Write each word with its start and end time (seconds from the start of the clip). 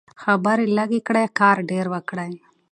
خبرې 0.21 0.65
لږې 0.77 1.01
کړئ 1.07 1.25
کار 1.39 1.57
ډېر 1.71 1.85
کړئ. 2.09 2.33